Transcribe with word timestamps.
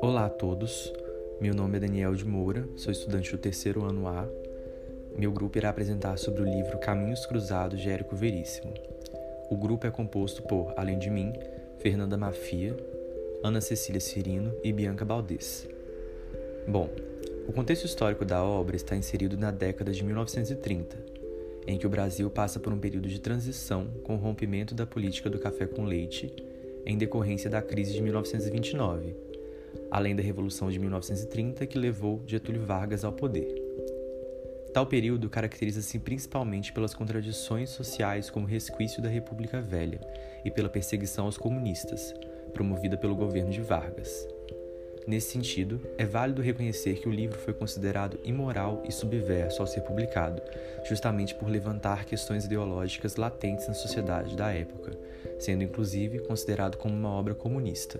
Olá 0.00 0.26
a 0.26 0.28
todos, 0.28 0.92
meu 1.40 1.52
nome 1.52 1.78
é 1.78 1.80
Daniel 1.80 2.14
de 2.14 2.24
Moura, 2.24 2.68
sou 2.76 2.92
estudante 2.92 3.32
do 3.32 3.38
terceiro 3.38 3.84
ano 3.84 4.06
A. 4.06 4.28
Meu 5.18 5.32
grupo 5.32 5.58
irá 5.58 5.70
apresentar 5.70 6.16
sobre 6.16 6.42
o 6.42 6.44
livro 6.44 6.78
Caminhos 6.78 7.26
Cruzados 7.26 7.80
de 7.80 7.90
Érico 7.90 8.14
Veríssimo. 8.14 8.72
O 9.50 9.56
grupo 9.56 9.84
é 9.84 9.90
composto 9.90 10.42
por, 10.44 10.72
além 10.76 10.98
de 10.98 11.10
mim, 11.10 11.32
Fernanda 11.80 12.16
Mafia, 12.16 12.76
Ana 13.42 13.60
Cecília 13.60 14.00
Cirino 14.00 14.54
e 14.62 14.72
Bianca 14.72 15.04
Baldez. 15.04 15.68
Bom, 16.68 16.88
o 17.48 17.52
contexto 17.52 17.84
histórico 17.84 18.24
da 18.24 18.44
obra 18.44 18.76
está 18.76 18.94
inserido 18.94 19.36
na 19.36 19.50
década 19.50 19.90
de 19.90 20.04
1930, 20.04 21.11
em 21.66 21.78
que 21.78 21.86
o 21.86 21.90
Brasil 21.90 22.28
passa 22.30 22.58
por 22.58 22.72
um 22.72 22.78
período 22.78 23.08
de 23.08 23.20
transição 23.20 23.86
com 24.02 24.14
o 24.14 24.18
rompimento 24.18 24.74
da 24.74 24.86
política 24.86 25.30
do 25.30 25.38
café 25.38 25.66
com 25.66 25.84
leite 25.84 26.34
em 26.84 26.98
decorrência 26.98 27.48
da 27.48 27.62
crise 27.62 27.92
de 27.92 28.02
1929, 28.02 29.14
além 29.90 30.16
da 30.16 30.22
Revolução 30.22 30.70
de 30.70 30.78
1930 30.78 31.66
que 31.66 31.78
levou 31.78 32.22
Getúlio 32.26 32.62
Vargas 32.62 33.04
ao 33.04 33.12
poder. 33.12 33.62
Tal 34.72 34.86
período 34.86 35.28
caracteriza-se 35.28 35.98
principalmente 35.98 36.72
pelas 36.72 36.94
contradições 36.94 37.70
sociais 37.70 38.30
como 38.30 38.46
resquício 38.46 39.02
da 39.02 39.08
República 39.08 39.60
Velha 39.60 40.00
e 40.44 40.50
pela 40.50 40.68
perseguição 40.68 41.26
aos 41.26 41.36
comunistas, 41.36 42.14
promovida 42.54 42.96
pelo 42.96 43.14
governo 43.14 43.50
de 43.50 43.60
Vargas. 43.60 44.26
Nesse 45.06 45.32
sentido, 45.32 45.80
é 45.98 46.04
válido 46.04 46.40
reconhecer 46.40 47.00
que 47.00 47.08
o 47.08 47.12
livro 47.12 47.38
foi 47.38 47.52
considerado 47.52 48.20
imoral 48.22 48.82
e 48.86 48.92
subverso 48.92 49.60
ao 49.60 49.66
ser 49.66 49.80
publicado, 49.80 50.40
justamente 50.88 51.34
por 51.34 51.48
levantar 51.48 52.04
questões 52.04 52.44
ideológicas 52.44 53.16
latentes 53.16 53.66
na 53.66 53.74
sociedade 53.74 54.36
da 54.36 54.52
época, 54.52 54.96
sendo 55.40 55.64
inclusive 55.64 56.20
considerado 56.20 56.76
como 56.76 56.94
uma 56.94 57.10
obra 57.10 57.34
comunista. 57.34 57.98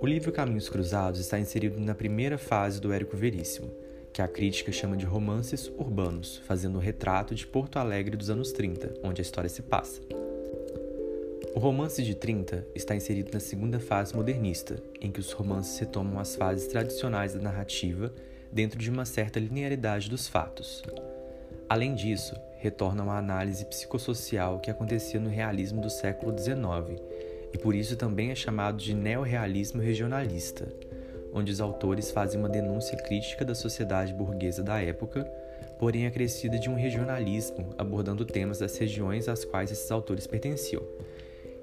O 0.00 0.06
livro 0.06 0.30
Caminhos 0.30 0.68
Cruzados 0.68 1.18
está 1.18 1.40
inserido 1.40 1.80
na 1.80 1.94
primeira 1.94 2.38
fase 2.38 2.80
do 2.80 2.92
Érico 2.92 3.16
Veríssimo, 3.16 3.72
que 4.12 4.22
a 4.22 4.28
crítica 4.28 4.70
chama 4.70 4.96
de 4.96 5.06
romances 5.06 5.68
urbanos, 5.78 6.36
fazendo 6.46 6.76
um 6.76 6.80
retrato 6.82 7.34
de 7.34 7.46
Porto 7.46 7.78
Alegre 7.78 8.16
dos 8.16 8.30
anos 8.30 8.52
30, 8.52 8.94
onde 9.02 9.20
a 9.20 9.22
história 9.22 9.48
se 9.48 9.62
passa. 9.62 10.00
O 11.54 11.60
romance 11.60 12.02
de 12.02 12.14
30 12.14 12.66
está 12.74 12.94
inserido 12.94 13.30
na 13.32 13.40
segunda 13.40 13.80
fase 13.80 14.14
modernista, 14.14 14.82
em 15.00 15.10
que 15.10 15.18
os 15.18 15.32
romances 15.32 15.78
retomam 15.78 16.20
as 16.20 16.36
fases 16.36 16.68
tradicionais 16.68 17.32
da 17.32 17.40
narrativa 17.40 18.12
dentro 18.52 18.78
de 18.78 18.90
uma 18.90 19.06
certa 19.06 19.40
linearidade 19.40 20.10
dos 20.10 20.28
fatos. 20.28 20.82
Além 21.68 21.94
disso, 21.94 22.36
retornam 22.58 23.10
à 23.10 23.16
análise 23.16 23.64
psicossocial 23.64 24.60
que 24.60 24.70
acontecia 24.70 25.18
no 25.18 25.30
realismo 25.30 25.80
do 25.80 25.88
século 25.88 26.36
XIX, 26.38 27.00
e 27.52 27.58
por 27.58 27.74
isso 27.74 27.96
também 27.96 28.30
é 28.30 28.34
chamado 28.34 28.76
de 28.76 28.94
neorrealismo 28.94 29.80
regionalista, 29.80 30.68
onde 31.32 31.50
os 31.50 31.60
autores 31.62 32.10
fazem 32.10 32.38
uma 32.38 32.48
denúncia 32.48 32.96
crítica 32.96 33.44
da 33.44 33.54
sociedade 33.54 34.12
burguesa 34.12 34.62
da 34.62 34.80
época, 34.82 35.24
porém 35.78 36.06
acrescida 36.06 36.58
de 36.58 36.68
um 36.68 36.74
regionalismo 36.74 37.70
abordando 37.78 38.24
temas 38.24 38.58
das 38.58 38.76
regiões 38.76 39.28
às 39.28 39.44
quais 39.44 39.72
esses 39.72 39.90
autores 39.90 40.26
pertenciam 40.26 40.82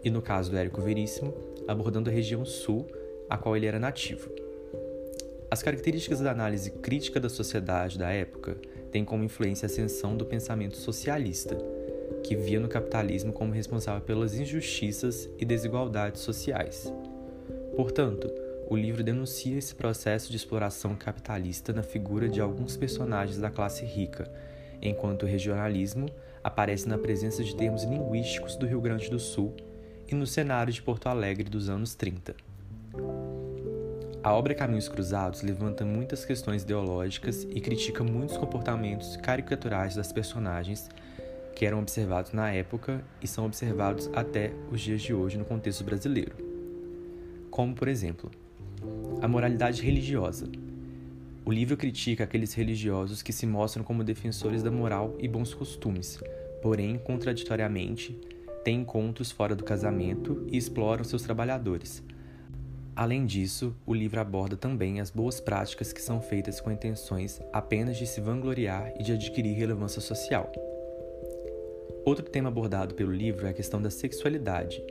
e 0.05 0.11
no 0.11 0.21
caso 0.21 0.51
do 0.51 0.57
Érico 0.57 0.83
Veríssimo, 0.83 1.33
abordando 1.67 2.11
a 2.11 2.13
região 2.13 2.45
sul, 2.45 2.85
a 3.27 3.39
qual 3.39 3.57
ele 3.57 3.65
era 3.65 3.79
nativo. 3.79 4.29
As 5.49 5.63
características 5.63 6.19
da 6.19 6.29
análise 6.29 6.69
crítica 6.69 7.19
da 7.19 7.27
sociedade 7.27 7.97
da 7.97 8.11
época 8.11 8.55
têm 8.91 9.03
como 9.03 9.23
influência 9.23 9.65
a 9.65 9.69
ascensão 9.69 10.15
do 10.15 10.23
pensamento 10.23 10.77
socialista, 10.77 11.57
que 12.23 12.35
via 12.35 12.59
no 12.59 12.67
capitalismo 12.67 13.33
como 13.33 13.51
responsável 13.51 14.01
pelas 14.01 14.35
injustiças 14.35 15.27
e 15.39 15.45
desigualdades 15.45 16.21
sociais. 16.21 16.93
Portanto, 17.75 18.31
o 18.69 18.75
livro 18.75 19.03
denuncia 19.03 19.57
esse 19.57 19.73
processo 19.73 20.29
de 20.29 20.37
exploração 20.37 20.95
capitalista 20.95 21.73
na 21.73 21.81
figura 21.81 22.29
de 22.29 22.39
alguns 22.39 22.77
personagens 22.77 23.39
da 23.39 23.49
classe 23.49 23.83
rica, 23.85 24.31
enquanto 24.81 25.23
o 25.23 25.27
regionalismo 25.27 26.07
aparece 26.43 26.87
na 26.87 26.97
presença 26.97 27.43
de 27.43 27.55
termos 27.55 27.83
linguísticos 27.83 28.55
do 28.55 28.67
Rio 28.67 28.81
Grande 28.81 29.09
do 29.09 29.19
Sul 29.19 29.55
e 30.07 30.15
no 30.15 30.27
cenário 30.27 30.71
de 30.71 30.81
Porto 30.81 31.07
Alegre 31.07 31.49
dos 31.49 31.69
anos 31.69 31.95
30. 31.95 32.35
A 34.23 34.33
obra 34.33 34.55
Caminhos 34.55 34.87
Cruzados 34.87 35.41
levanta 35.41 35.85
muitas 35.85 36.25
questões 36.25 36.63
ideológicas 36.63 37.43
e 37.43 37.61
critica 37.61 38.03
muitos 38.03 38.37
comportamentos 38.37 39.15
caricaturais 39.17 39.95
das 39.95 40.11
personagens 40.11 40.89
que 41.55 41.65
eram 41.65 41.79
observados 41.79 42.33
na 42.33 42.51
época 42.51 43.03
e 43.21 43.27
são 43.27 43.45
observados 43.45 44.09
até 44.13 44.51
os 44.71 44.81
dias 44.81 45.01
de 45.01 45.13
hoje 45.13 45.37
no 45.37 45.45
contexto 45.45 45.83
brasileiro. 45.83 46.35
Como, 47.49 47.73
por 47.73 47.87
exemplo, 47.87 48.31
a 49.21 49.27
moralidade 49.27 49.81
religiosa. 49.81 50.49
O 51.45 51.51
livro 51.51 51.77
critica 51.77 52.23
aqueles 52.23 52.53
religiosos 52.53 53.21
que 53.21 53.31
se 53.31 53.45
mostram 53.45 53.83
como 53.83 54.03
defensores 54.03 54.63
da 54.63 54.71
moral 54.71 55.15
e 55.19 55.27
bons 55.27 55.53
costumes, 55.53 56.19
porém, 56.61 56.97
contraditoriamente, 56.97 58.19
têm 58.65 58.81
encontros 58.81 59.31
fora 59.31 59.55
do 59.55 59.63
casamento 59.63 60.43
e 60.51 60.57
exploram 60.57 61.03
seus 61.03 61.21
trabalhadores. 61.21 62.03
Além 62.95 63.23
disso, 63.25 63.75
o 63.85 63.93
livro 63.93 64.19
aborda 64.19 64.57
também 64.57 64.99
as 64.99 65.11
boas 65.11 65.39
práticas 65.39 65.93
que 65.93 66.01
são 66.01 66.19
feitas 66.19 66.59
com 66.59 66.71
intenções 66.71 67.39
apenas 67.53 67.95
de 67.95 68.07
se 68.07 68.19
vangloriar 68.19 68.91
e 68.99 69.03
de 69.03 69.11
adquirir 69.11 69.55
relevância 69.55 70.01
social. 70.01 70.51
Outro 72.03 72.25
tema 72.25 72.49
abordado 72.49 72.95
pelo 72.95 73.11
livro 73.11 73.45
é 73.45 73.51
a 73.51 73.53
questão 73.53 73.79
da 73.79 73.91
sexualidade, 73.91 74.81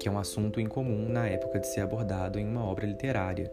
que 0.00 0.08
é 0.08 0.10
um 0.10 0.18
assunto 0.18 0.60
incomum 0.60 1.08
na 1.08 1.28
época 1.28 1.60
de 1.60 1.68
ser 1.68 1.82
abordado 1.82 2.38
em 2.38 2.48
uma 2.48 2.64
obra 2.64 2.84
literária. 2.84 3.52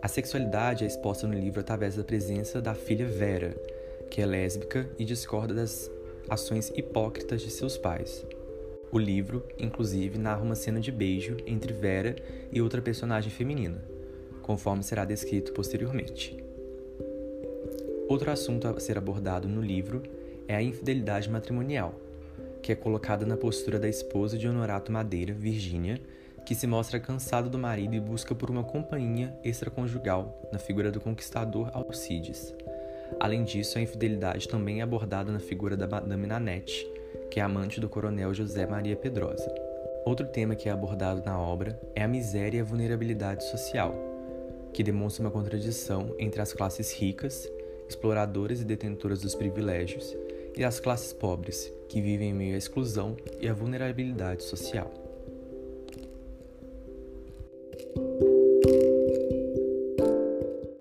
A 0.00 0.06
sexualidade 0.06 0.84
é 0.84 0.86
exposta 0.86 1.26
no 1.26 1.34
livro 1.34 1.60
através 1.60 1.96
da 1.96 2.04
presença 2.04 2.62
da 2.62 2.74
filha 2.74 3.06
Vera, 3.06 3.56
que 4.10 4.20
é 4.20 4.26
lésbica 4.26 4.88
e 4.96 5.04
discorda 5.04 5.54
das 5.54 5.90
ações 6.28 6.72
hipócritas 6.74 7.42
de 7.42 7.50
seus 7.50 7.76
pais. 7.76 8.24
O 8.90 8.98
livro, 8.98 9.42
inclusive, 9.58 10.18
narra 10.18 10.42
uma 10.42 10.54
cena 10.54 10.80
de 10.80 10.92
beijo 10.92 11.36
entre 11.46 11.72
Vera 11.72 12.16
e 12.52 12.60
outra 12.60 12.82
personagem 12.82 13.30
feminina, 13.30 13.82
conforme 14.42 14.82
será 14.82 15.04
descrito 15.04 15.52
posteriormente. 15.52 16.36
Outro 18.08 18.30
assunto 18.30 18.68
a 18.68 18.78
ser 18.78 18.98
abordado 18.98 19.48
no 19.48 19.62
livro 19.62 20.02
é 20.46 20.54
a 20.54 20.62
infidelidade 20.62 21.30
matrimonial, 21.30 21.94
que 22.62 22.70
é 22.70 22.74
colocada 22.74 23.24
na 23.24 23.36
postura 23.36 23.78
da 23.78 23.88
esposa 23.88 24.36
de 24.36 24.46
Honorato 24.46 24.92
Madeira, 24.92 25.32
Virgínia, 25.32 26.00
que 26.44 26.54
se 26.54 26.66
mostra 26.66 27.00
cansada 27.00 27.48
do 27.48 27.58
marido 27.58 27.94
e 27.94 28.00
busca 28.00 28.34
por 28.34 28.50
uma 28.50 28.64
companhia 28.64 29.34
extraconjugal 29.42 30.48
na 30.52 30.58
figura 30.58 30.90
do 30.90 31.00
conquistador 31.00 31.70
Alcides. 31.72 32.54
Além 33.18 33.44
disso, 33.44 33.78
a 33.78 33.80
infidelidade 33.80 34.48
também 34.48 34.80
é 34.80 34.82
abordada 34.82 35.30
na 35.30 35.38
figura 35.38 35.76
da 35.76 35.86
Madame 35.86 36.26
Nanette, 36.26 36.86
que 37.30 37.40
é 37.40 37.42
amante 37.42 37.80
do 37.80 37.88
coronel 37.88 38.34
José 38.34 38.66
Maria 38.66 38.96
Pedrosa. 38.96 39.52
Outro 40.04 40.26
tema 40.26 40.56
que 40.56 40.68
é 40.68 40.72
abordado 40.72 41.22
na 41.24 41.38
obra 41.38 41.80
é 41.94 42.02
a 42.02 42.08
miséria 42.08 42.58
e 42.58 42.60
a 42.60 42.64
vulnerabilidade 42.64 43.44
social, 43.44 43.94
que 44.72 44.82
demonstra 44.82 45.24
uma 45.24 45.30
contradição 45.30 46.14
entre 46.18 46.42
as 46.42 46.52
classes 46.52 46.92
ricas, 46.92 47.48
exploradoras 47.88 48.60
e 48.60 48.64
detentoras 48.64 49.20
dos 49.20 49.34
privilégios, 49.34 50.16
e 50.56 50.64
as 50.64 50.80
classes 50.80 51.12
pobres, 51.12 51.72
que 51.88 52.00
vivem 52.00 52.30
em 52.30 52.34
meio 52.34 52.54
à 52.54 52.58
exclusão 52.58 53.16
e 53.40 53.48
à 53.48 53.54
vulnerabilidade 53.54 54.42
social. 54.42 54.90